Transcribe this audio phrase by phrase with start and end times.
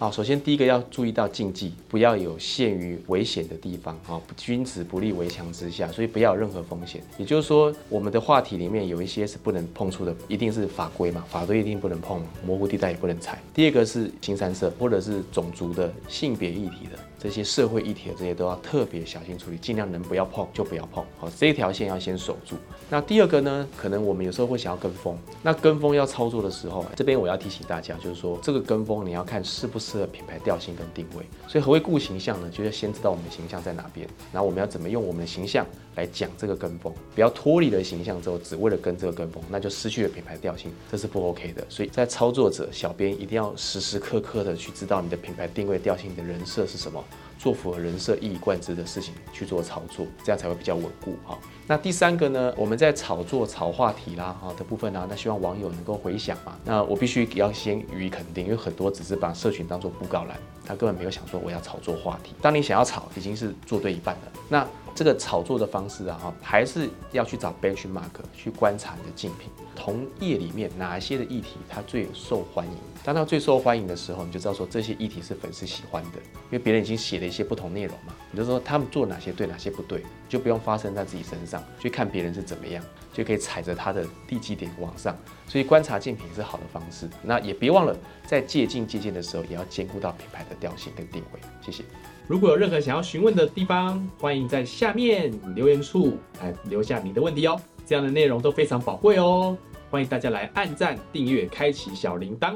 [0.00, 7.02] 好，首先第一个要注意到禁忌，不要有陷于危险的地方啊，君子不立围墙之下，所以不要有任何风险。
[7.16, 13.42] 也就是说，我们的话题里面有一些是不能碰触的，一定是法规嘛，法规一定不能碰，模糊地带也不能踩。
[13.52, 16.98] 第二个是新三色或者是种族的、性别议题的。
[17.20, 21.04] 这些社会议题的这些都要特别小心处理，尽量能不要碰就不要碰。
[21.18, 22.54] 好，这一条线要先守住。
[22.88, 25.18] 那第二个呢，可能我们有时候会想要跟风。
[25.42, 31.24] 那跟风要操作的时候，这边我要提醒大家，就是说这个跟风你要看是不是适合品牌调性跟定位。
[31.48, 32.50] 所以何为固形象呢？
[32.50, 41.64] 就要先知道我们的形象在哪边，然后我们要怎么用我们的形象来讲这个跟风，不要脱离了形象之后只为了跟这个跟风，那就失去了品牌调性，这是不 OK 的。
[41.70, 47.02] 所以在操作者小编一定要时时刻刻的去知道你的品牌定位调性你的人设是什么。
[47.38, 51.38] 做符合人设一以贯之的事情去做炒作，这样才会比较稳固哈。
[51.66, 56.56] 那第三个呢，我们在炒作、炒话题啦哈的部分呢，那希望网友能够回想嘛。
[56.64, 62.34] 那我必须要先予以肯定，因为很多只是把社群当做布告栏，他根本没有想说我要炒作话题。
[62.42, 64.32] 当你想要炒，已经是做对一半了。
[64.48, 64.66] 那
[64.98, 68.02] 这个炒作的方式啊哈，还是要去找 benchmark
[68.34, 69.48] 去观察你的竞品。
[69.76, 72.72] 同业里面哪一些的议题它最受欢迎？
[73.04, 78.12] 当它最受欢迎的时候，你就知道说这些议题是粉丝喜欢的，因为别人已经写了一些不同内容嘛。
[78.32, 82.82] 你就说他们做哪些对，哪些不对，就不用发生在自己身上，去看别人是怎么样，
[83.12, 85.16] 就可以踩着他的地基点往上。
[85.46, 87.08] 所以观察竞品是好的方式。
[87.22, 91.40] 那也别忘了在借镜借鉴的时候，也要兼顾到品牌的调性跟定位。
[91.64, 91.84] 谢谢。
[92.28, 97.58] 如果有任何想要询问的地方，欢迎在下面留言处来留下你的问题哦。
[97.86, 99.56] 这样的内容都非常宝贵哦。
[99.90, 102.54] 欢迎大家来按赞、订阅、开启小铃铛。